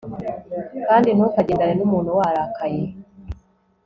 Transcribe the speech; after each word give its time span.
kandi 0.87 1.09
ntukagendane 1.11 1.73
n'umuntu 1.77 2.09
warakaye 2.19 2.81